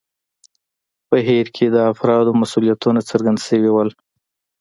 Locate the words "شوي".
3.47-3.69